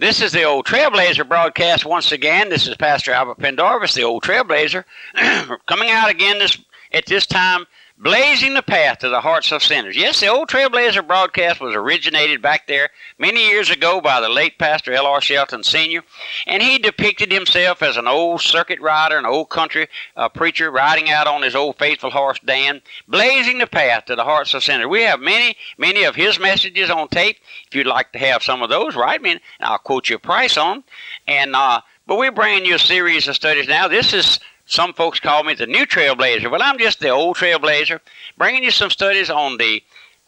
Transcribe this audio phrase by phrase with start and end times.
[0.00, 2.48] This is the old Trailblazer broadcast once again.
[2.48, 4.84] This is Pastor Albert Pendarvis, the old Trailblazer,
[5.66, 6.56] coming out again this
[6.94, 7.66] at this time
[8.00, 9.94] blazing the path to the hearts of sinners.
[9.94, 12.88] Yes, the old Trailblazer broadcast was originated back there
[13.18, 15.20] many years ago by the late Pastor L.R.
[15.20, 16.02] Shelton Sr.,
[16.46, 19.86] and he depicted himself as an old circuit rider, an old country
[20.16, 24.24] uh, preacher riding out on his old faithful horse Dan, blazing the path to the
[24.24, 24.86] hearts of sinners.
[24.86, 27.36] We have many, many of his messages on tape.
[27.66, 30.18] If you'd like to have some of those, write me, and I'll quote you a
[30.18, 30.84] price on them.
[31.26, 33.86] And uh, but we're bringing you a series of studies now.
[33.86, 36.48] This is some folks call me the new trailblazer.
[36.48, 37.98] Well, I'm just the old trailblazer,
[38.38, 39.82] bringing you some studies on the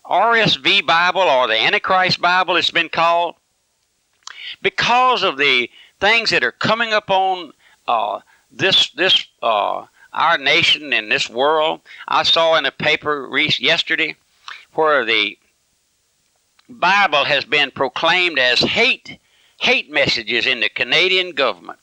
[0.04, 3.36] RSV Bible or the Antichrist Bible, it's been called.
[4.60, 5.70] Because of the
[6.00, 7.52] things that are coming up on
[7.86, 8.18] uh,
[8.50, 14.16] this this uh, our nation and this world, I saw in a paper yesterday
[14.74, 15.38] where the
[16.68, 19.20] Bible has been proclaimed as hate
[19.60, 21.78] hate messages in the Canadian government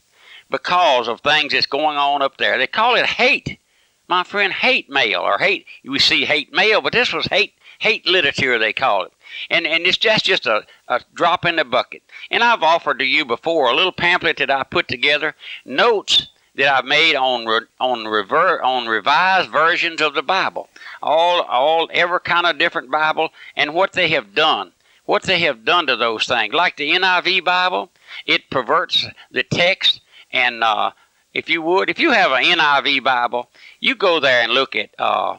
[0.49, 2.58] because of things that's going on up there.
[2.58, 3.59] They call it hate,
[4.08, 5.66] my friend, hate mail or hate.
[5.83, 8.59] We see hate mail, but this was hate hate literature.
[8.59, 9.14] They call it,
[9.50, 12.03] and and it's just just a, a drop in the bucket.
[12.30, 16.73] And I've offered to you before a little pamphlet that I put together, notes that
[16.73, 17.47] I've made on
[17.80, 20.69] on rever, on revised versions of the Bible,
[21.02, 24.73] all all every kind of different Bible, and what they have done,
[25.06, 26.53] what they have done to those things.
[26.53, 27.89] Like the NIV Bible,
[28.25, 30.91] it perverts the text and uh,
[31.33, 33.49] if you would, if you have an NIV Bible,
[33.80, 35.38] you go there and look at uh,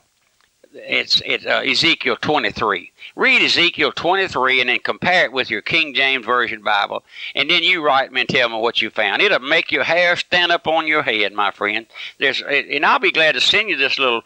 [0.73, 2.93] it's it's uh, Ezekiel 23.
[3.17, 7.03] Read Ezekiel 23 and then compare it with your King James Version Bible,
[7.35, 9.21] and then you write me and tell me what you found.
[9.21, 11.87] It'll make your hair stand up on your head, my friend.
[12.19, 14.23] There's, and I'll be glad to send you this little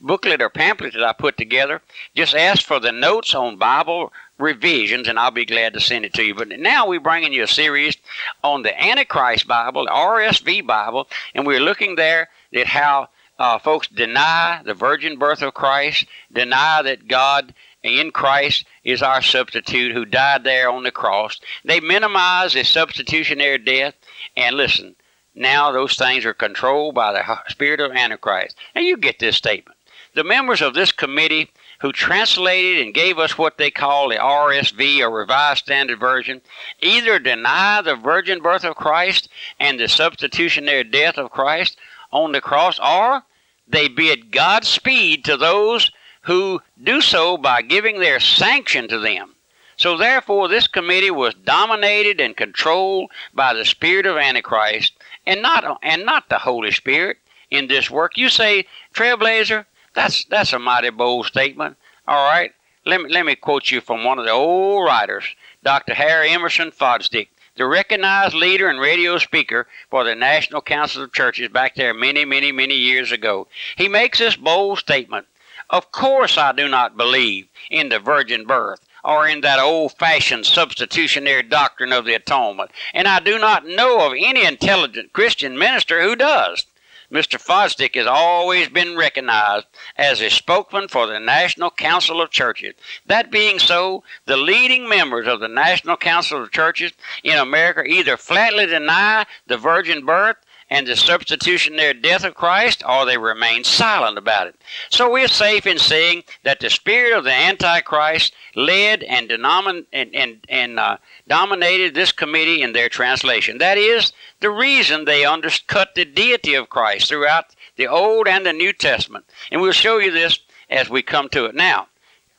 [0.00, 1.82] booklet or pamphlet that I put together.
[2.14, 6.14] Just ask for the notes on Bible revisions, and I'll be glad to send it
[6.14, 6.34] to you.
[6.34, 7.96] But now we're bringing you a series
[8.42, 13.08] on the Antichrist Bible, the RSV Bible, and we're looking there at how
[13.38, 19.22] uh, folks deny the virgin birth of Christ, deny that God in Christ is our
[19.22, 21.40] substitute who died there on the cross.
[21.64, 23.94] They minimize his substitutionary death,
[24.36, 24.96] and listen,
[25.34, 28.56] now those things are controlled by the spirit of Antichrist.
[28.74, 29.78] Now you get this statement.
[30.14, 35.00] The members of this committee who translated and gave us what they call the RSV
[35.00, 36.40] or Revised Standard Version,
[36.80, 39.28] either deny the virgin birth of Christ
[39.60, 41.76] and the substitutionary death of Christ
[42.10, 43.22] on the cross, or
[43.68, 45.90] they bid Godspeed to those
[46.22, 49.34] who do so by giving their sanction to them.
[49.76, 54.94] So therefore, this committee was dominated and controlled by the spirit of Antichrist,
[55.24, 57.18] and not and not the Holy Spirit
[57.50, 58.18] in this work.
[58.18, 59.66] You say, Trailblazer,
[59.98, 61.76] that's that's a mighty bold statement.
[62.06, 62.52] All right.
[62.86, 65.24] Let me let me quote you from one of the old writers,
[65.64, 65.94] Dr.
[65.94, 71.48] Harry Emerson Fosdick, the recognized leader and radio speaker for the National Council of Churches
[71.48, 73.48] back there many, many, many years ago.
[73.76, 75.26] He makes this bold statement.
[75.68, 80.46] Of course I do not believe in the virgin birth or in that old fashioned
[80.46, 86.02] substitutionary doctrine of the atonement, and I do not know of any intelligent Christian minister
[86.02, 86.66] who does.
[87.12, 87.40] Mr.
[87.42, 92.74] Fosdick has always been recognized as a spokesman for the National Council of Churches.
[93.06, 96.92] That being so, the leading members of the National Council of Churches
[97.24, 100.36] in America either flatly deny the virgin birth
[100.70, 104.56] and the substitutionary death of Christ, or they remain silent about it.
[104.90, 110.14] So we're safe in saying that the spirit of the Antichrist led and, denomin- and,
[110.14, 113.58] and, and uh, dominated this committee in their translation.
[113.58, 118.52] That is the reason they undercut the deity of Christ throughout the Old and the
[118.52, 119.24] New Testament.
[119.50, 121.88] And we'll show you this as we come to it now.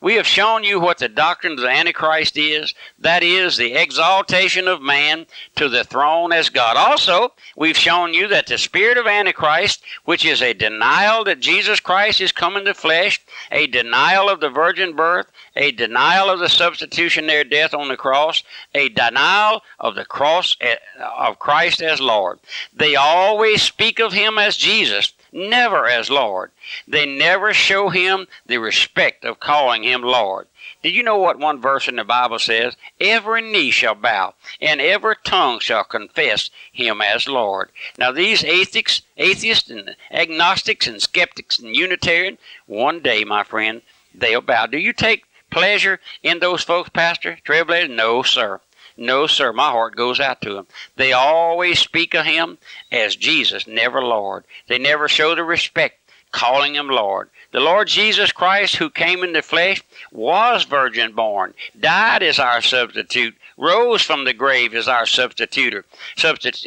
[0.01, 2.73] We have shown you what the doctrine of the Antichrist is.
[2.99, 6.77] That is the exaltation of man to the throne as God.
[6.77, 11.81] Also, we've shown you that the spirit of Antichrist, which is a denial that Jesus
[11.81, 13.19] Christ is come in the flesh,
[13.51, 15.27] a denial of the virgin birth,
[15.57, 18.41] a denial of the substitutionary death on the cross,
[18.73, 20.77] a denial of the cross eh,
[21.17, 22.39] of Christ as Lord.
[22.73, 26.51] They always speak of him as Jesus never as Lord.
[26.87, 30.47] They never show him the respect of calling him Lord.
[30.81, 32.77] Did you know what one verse in the Bible says?
[32.99, 37.69] Every knee shall bow, and every tongue shall confess him as Lord.
[37.97, 43.81] Now, these atheists, atheists and agnostics and skeptics and Unitarian, one day, my friend,
[44.13, 44.67] they'll bow.
[44.67, 47.89] Do you take pleasure in those folks, Pastor Trailblazer?
[47.89, 48.61] No, sir.
[48.99, 50.67] No, sir, my heart goes out to them.
[50.97, 52.57] They always speak of him
[52.91, 54.43] as Jesus, never Lord.
[54.67, 55.99] They never show the respect,
[56.33, 57.29] calling him Lord.
[57.51, 59.81] The Lord Jesus Christ, who came in the flesh,
[60.11, 65.85] was virgin born, died as our substitute, rose from the grave as our substituter,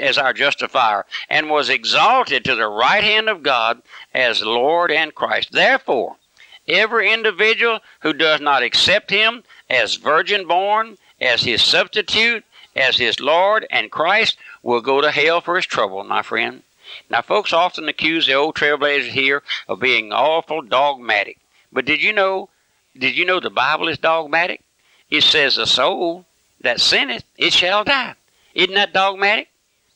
[0.00, 3.82] as our justifier, and was exalted to the right hand of God
[4.14, 5.52] as Lord and Christ.
[5.52, 6.16] Therefore,
[6.66, 13.20] every individual who does not accept him as virgin born, as his substitute, as his
[13.20, 16.62] Lord and Christ, will go to hell for his trouble, my friend.
[17.08, 21.38] Now, folks often accuse the old trailblazers here of being awful dogmatic.
[21.72, 22.48] But did you know?
[22.98, 24.62] Did you know the Bible is dogmatic?
[25.08, 26.26] It says the soul
[26.60, 28.14] that sinneth, it shall die.
[28.54, 29.48] Isn't that dogmatic?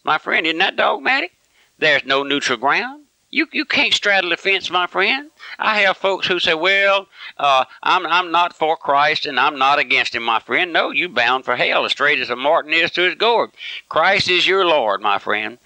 [0.05, 1.33] My friend, isn't that dogmatic?
[1.79, 3.06] There's no neutral ground.
[3.37, 5.31] You, you can't straddle the fence, my friend.
[5.59, 7.07] I have folks who say, well,
[7.37, 10.73] uh, I'm, I'm not for Christ and I'm not against him, my friend.
[10.73, 13.51] No, you bound for hell as straight as a martin is to his gourd.
[13.91, 15.59] Christ is your Lord, my friend.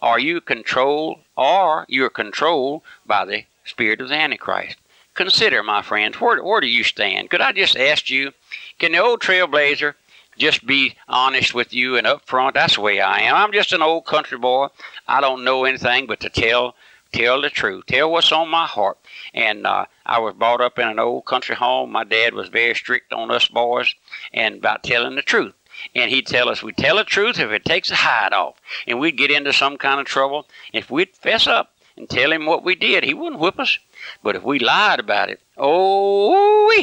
[0.00, 4.78] Are you controlled or you're controlled by the spirit of the Antichrist?
[5.12, 7.28] Consider, my friends, where, where do you stand?
[7.28, 8.32] Could I just ask you,
[8.78, 9.96] can the old trailblazer
[10.38, 12.54] just be honest with you and upfront?
[12.54, 13.36] That's the way I am.
[13.36, 14.68] I'm just an old country boy.
[15.06, 16.74] I don't know anything but to tell
[17.12, 18.98] tell the truth, tell what's on my heart.
[19.34, 21.92] And uh, I was brought up in an old country home.
[21.92, 23.94] My dad was very strict on us boys
[24.32, 25.54] and about telling the truth.
[25.94, 28.56] And he'd tell us, we tell the truth if it takes a hide off.
[28.86, 30.46] And we'd get into some kind of trouble.
[30.72, 33.78] If we'd fess up and tell him what we did, he wouldn't whip us.
[34.22, 36.74] But if we lied about it, oh,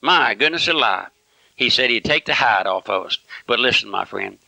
[0.00, 1.08] my goodness alive.
[1.54, 3.18] He said he'd take the hide off of us.
[3.46, 4.38] But listen, my friend,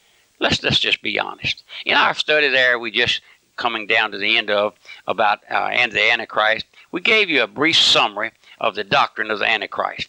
[0.41, 1.63] let's, let's just be honest.
[1.85, 3.21] In our study there, we just
[3.57, 4.75] coming down to the end of
[5.07, 9.39] about uh, and the Antichrist, we gave you a brief summary of the doctrine of
[9.39, 10.09] the Antichrist,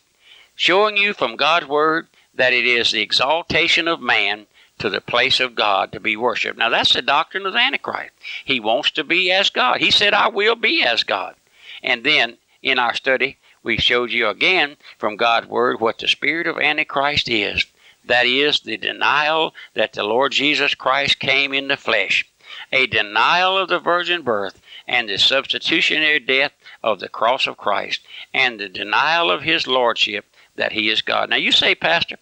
[0.56, 4.48] showing you from God's Word that it is the exaltation of man
[4.80, 6.58] to the place of God to be worshiped.
[6.58, 8.12] Now, that's the doctrine of the Antichrist.
[8.44, 9.80] He wants to be as God.
[9.80, 11.36] He said, I will be as God.
[11.82, 16.48] And then in our study, we showed you again from God's Word what the spirit
[16.48, 17.66] of Antichrist is.
[18.06, 22.26] That is the denial that the Lord Jesus Christ came in the flesh
[22.74, 28.02] a denial of the virgin birth and the substitutionary death of the cross of Christ
[28.34, 30.26] and the denial of his lordship
[30.56, 31.30] that he is God.
[31.30, 32.18] Now you say, Pastor,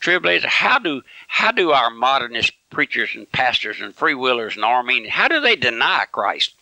[0.00, 5.12] Trailblazer, how do how do our modernist preachers and pastors and free willers and Arminians
[5.12, 6.54] how do they deny Christ?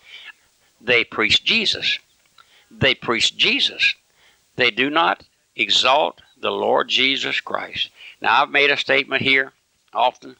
[0.81, 1.99] They preach Jesus.
[2.71, 3.95] They preach Jesus.
[4.57, 5.23] They do not
[5.55, 7.91] exalt the Lord Jesus Christ.
[8.21, 9.53] Now I've made a statement here
[9.95, 10.37] often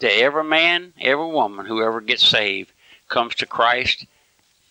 [0.00, 2.72] to every man, every woman, whoever gets saved,
[3.08, 4.06] comes to Christ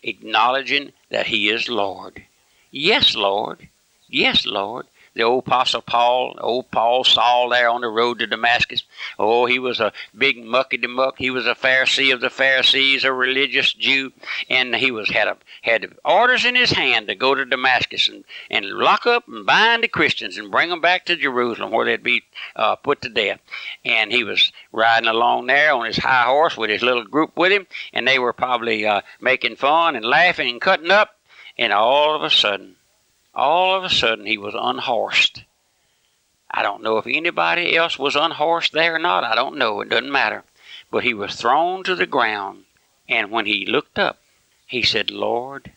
[0.04, 2.24] acknowledging that He is Lord.
[2.72, 3.68] Yes, Lord.
[4.10, 8.84] Yes, Lord the old Apostle Paul, old Paul Saul there on the road to Damascus.
[9.20, 11.16] Oh, he was a big muckety muck.
[11.20, 14.12] He was a Pharisee of the Pharisees, a religious Jew,
[14.50, 18.24] and he was had a, had orders in his hand to go to Damascus and,
[18.50, 22.02] and lock up and bind the Christians and bring them back to Jerusalem where they'd
[22.02, 22.24] be
[22.56, 23.40] uh, put to death.
[23.86, 27.52] And he was riding along there on his high horse with his little group with
[27.52, 31.16] him, and they were probably uh, making fun and laughing and cutting up.
[31.56, 32.78] And all of a sudden,
[33.34, 35.44] all of a sudden he was unhorsed.
[36.52, 39.24] I don't know if anybody else was unhorsed there or not.
[39.24, 39.82] I don't know.
[39.82, 40.44] It doesn't matter.
[40.92, 42.66] But he was thrown to the ground.
[43.10, 44.20] And when he looked up,
[44.68, 45.72] he said, Lord,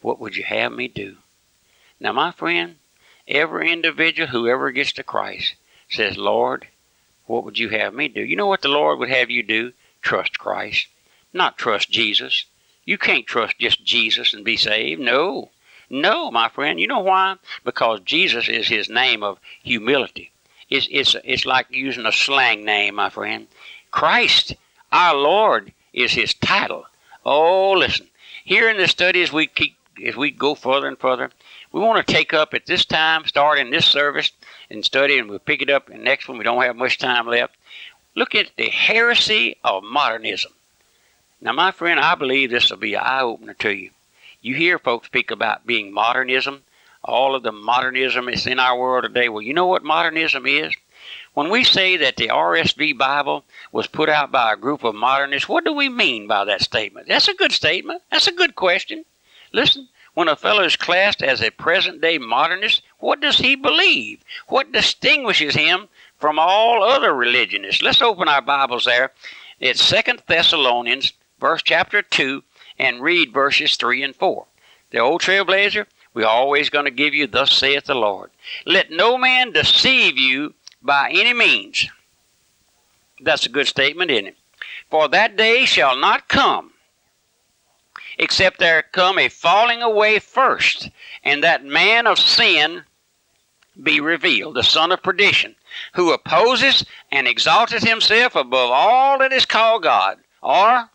[0.00, 1.16] what would you have me do?
[2.00, 2.76] Now, my friend,
[3.28, 5.54] every individual who ever gets to Christ
[5.88, 6.66] says, Lord,
[7.26, 8.22] what would you have me do?
[8.22, 9.72] You know what the Lord would have you do?
[10.02, 10.86] Trust Christ,
[11.32, 12.44] not trust Jesus.
[12.84, 15.00] You can't trust just Jesus and be saved.
[15.00, 15.50] No.
[15.88, 16.80] No, my friend.
[16.80, 17.36] You know why?
[17.64, 20.32] Because Jesus is his name of humility.
[20.68, 23.46] It's, it's, it's like using a slang name, my friend.
[23.90, 24.54] Christ,
[24.90, 26.86] our Lord, is his title.
[27.24, 28.08] Oh, listen.
[28.44, 31.30] Here in the study, as we keep, as we go further and further,
[31.72, 34.30] we want to take up at this time, start in this service
[34.70, 36.38] and study, and we'll pick it up in the next one.
[36.38, 37.56] We don't have much time left.
[38.14, 40.52] Look at the heresy of modernism.
[41.40, 43.90] Now, my friend, I believe this will be an eye opener to you.
[44.46, 46.62] You hear folks speak about being modernism,
[47.02, 49.28] all of the modernism is in our world today.
[49.28, 50.72] Well, you know what modernism is?
[51.34, 55.48] When we say that the RSV Bible was put out by a group of modernists,
[55.48, 57.08] what do we mean by that statement?
[57.08, 58.02] That's a good statement.
[58.08, 59.04] That's a good question.
[59.52, 64.20] Listen, when a fellow is classed as a present day modernist, what does he believe?
[64.46, 65.88] What distinguishes him
[66.20, 67.82] from all other religionists?
[67.82, 69.10] Let's open our Bibles there.
[69.58, 72.44] It's Second Thessalonians, verse chapter 2,
[72.78, 74.46] and read verses 3 and 4.
[74.90, 78.30] The old trailblazer, we're always going to give you, Thus saith the Lord.
[78.64, 81.88] Let no man deceive you by any means.
[83.20, 84.36] That's a good statement, isn't it?
[84.90, 86.72] For that day shall not come,
[88.18, 90.90] except there come a falling away first,
[91.24, 92.84] and that man of sin
[93.82, 95.54] be revealed, the son of perdition,
[95.94, 100.88] who opposes and exalteth himself above all that is called God, or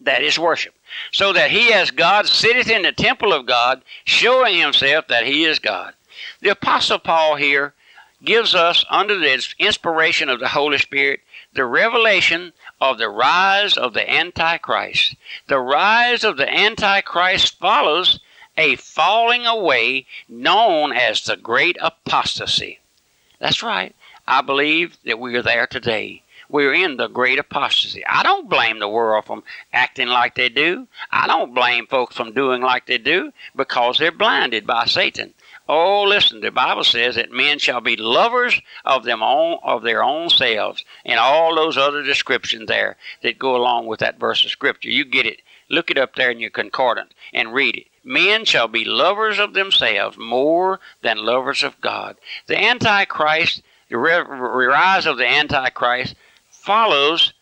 [0.00, 0.74] that is worship,
[1.12, 5.44] so that he as God sitteth in the temple of God, showing himself that he
[5.44, 5.94] is God.
[6.40, 7.74] The Apostle Paul here
[8.24, 11.20] gives us, under the inspiration of the Holy Spirit,
[11.52, 15.16] the revelation of the rise of the Antichrist.
[15.46, 18.20] The rise of the Antichrist follows
[18.56, 22.80] a falling away known as the great apostasy.
[23.38, 23.94] That's right.
[24.26, 26.22] I believe that we are there today.
[26.48, 28.04] We're in the great apostasy.
[28.06, 30.88] I don't blame the world from acting like they do.
[31.10, 35.34] I don't blame folks from doing like they do because they're blinded by Satan.
[35.68, 40.02] Oh, listen, the Bible says that men shall be lovers of them own, of their
[40.02, 44.50] own selves, and all those other descriptions there that go along with that verse of
[44.50, 44.88] scripture.
[44.88, 45.42] You get it.
[45.68, 47.86] Look it up there in your concordance and read it.
[48.02, 52.16] Men shall be lovers of themselves more than lovers of God.
[52.46, 56.14] The Antichrist, the rise of the Antichrist,
[56.68, 57.32] follows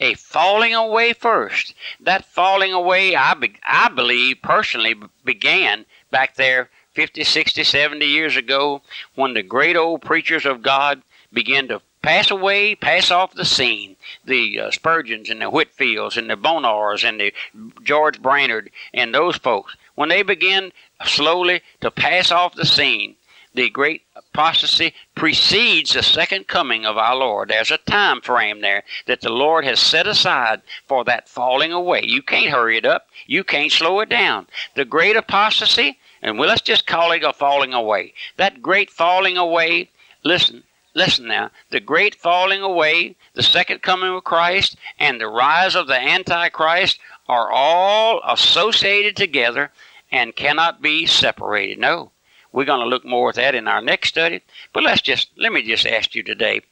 [0.00, 1.74] a falling away first.
[2.00, 8.38] That falling away, I, be, I believe personally, began back there 50, 60, 70 years
[8.38, 8.80] ago
[9.16, 13.96] when the great old preachers of God began to pass away, pass off the scene.
[14.24, 17.34] The uh, Spurgeons and the Whitefields and the Bonars and the
[17.82, 20.72] George Brainerd and those folks, when they began
[21.04, 23.16] slowly to pass off the scene,
[23.54, 27.48] the great apostasy precedes the second coming of our Lord.
[27.48, 32.02] There's a time frame there that the Lord has set aside for that falling away.
[32.04, 33.08] You can't hurry it up.
[33.26, 34.46] You can't slow it down.
[34.76, 38.12] The great apostasy and let's just call it a falling away.
[38.36, 39.90] That great falling away,
[40.22, 40.64] listen,
[40.94, 45.86] listen now, the great falling away, the second coming of Christ, and the rise of
[45.86, 49.72] the Antichrist are all associated together
[50.12, 51.78] and cannot be separated.
[51.78, 52.10] No.
[52.52, 54.42] We're going to look more at that in our next study.
[54.72, 56.62] But let's just, let me just ask you today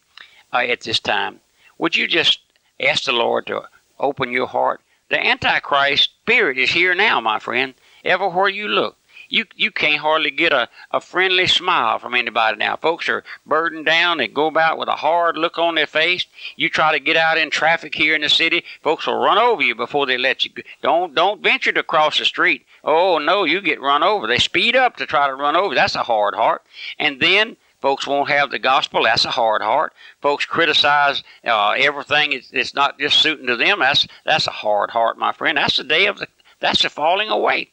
[0.53, 1.41] uh, at this time,
[1.79, 2.41] would you just
[2.81, 3.63] ask the Lord to
[3.99, 4.81] open your heart?
[5.09, 8.98] The Antichrist spirit is here now, my friend, everywhere you look
[9.29, 12.77] you you can't hardly get a, a friendly smile from anybody now.
[12.77, 14.19] Folks are burdened down.
[14.19, 16.27] They go about with a hard look on their face.
[16.57, 19.63] You try to get out in traffic here in the city, folks will run over
[19.63, 20.51] you before they let you.
[20.51, 20.63] Go.
[20.83, 22.65] Don't don't venture to cross the street.
[22.85, 24.27] Oh no, you get run over.
[24.27, 25.75] They speed up to try to run over.
[25.75, 26.63] That's a hard heart.
[26.99, 29.05] And then folks won't have the gospel.
[29.05, 29.93] That's a hard heart.
[30.21, 32.33] Folks criticize uh, everything.
[32.33, 33.81] It's, it's not just suiting to them.
[33.81, 35.59] That's that's a hard heart, my friend.
[35.59, 36.29] That's the day of the.
[36.61, 37.71] That's the falling away.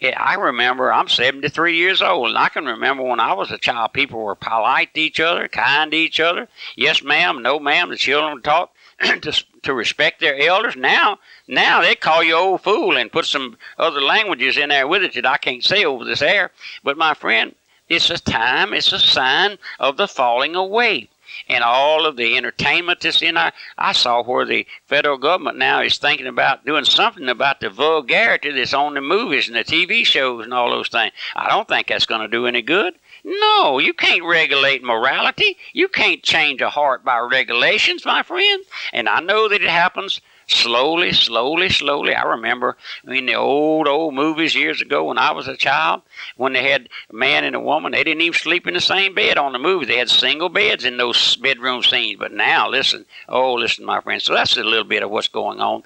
[0.00, 3.92] I remember I'm 73 years old, and I can remember when I was a child,
[3.92, 6.46] people were polite to each other, kind to each other.
[6.76, 7.90] Yes, ma'am, no, ma'am.
[7.90, 10.76] The children taught to, to respect their elders.
[10.76, 15.02] Now, now they call you old fool and put some other languages in there with
[15.02, 16.52] it that I can't say over this air.
[16.84, 17.54] But my friend,
[17.88, 21.08] it's a time, it's a sign of the falling away
[21.48, 23.52] and all of the entertainment that's in our.
[23.76, 28.50] I saw where the federal government now is thinking about doing something about the vulgarity
[28.50, 31.12] that's on the movies and the TV shows and all those things.
[31.36, 32.94] I don't think that's going to do any good.
[33.24, 35.56] No, you can't regulate morality.
[35.72, 38.64] You can't change a heart by regulations, my friend.
[38.92, 42.14] And I know that it happens slowly, slowly, slowly.
[42.14, 42.76] I remember
[43.06, 46.02] in the old, old movies years ago when I was a child,
[46.36, 49.14] when they had a man and a woman, they didn't even sleep in the same
[49.14, 49.86] bed on the movie.
[49.86, 52.18] They had single beds in those bedroom scenes.
[52.18, 54.20] But now, listen, oh, listen, my friend.
[54.20, 55.82] So that's a little bit of what's going on.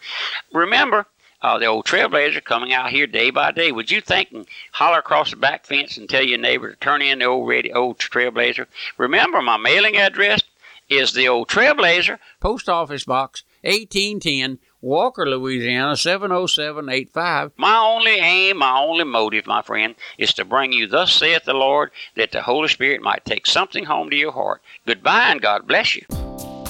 [0.52, 1.07] Remember,
[1.42, 3.73] uh, the old trailblazer coming out here day by day.
[3.73, 7.02] Would you think and holler across the back fence and tell your neighbor to turn
[7.02, 8.66] in the old radio, old trailblazer?
[8.97, 10.42] Remember, my mailing address
[10.88, 17.52] is the old trailblazer, Post Office Box 1810, Walker, Louisiana 70785.
[17.57, 21.54] My only aim, my only motive, my friend, is to bring you, thus saith the
[21.54, 24.62] Lord, that the Holy Spirit might take something home to your heart.
[24.87, 26.04] Goodbye and God bless you.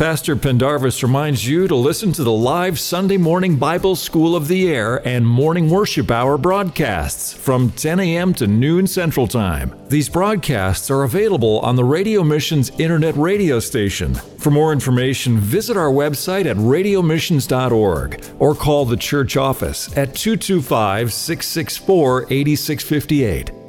[0.03, 4.69] Pastor Pendarvis reminds you to listen to the live Sunday morning Bible School of the
[4.69, 8.35] Air and morning worship hour broadcasts from 10 a.m.
[8.35, 9.73] to noon Central Time.
[9.87, 14.15] These broadcasts are available on the Radio Missions internet radio station.
[14.15, 21.13] For more information, visit our website at radiomissions.org or call the church office at 225
[21.13, 23.62] 664 8658.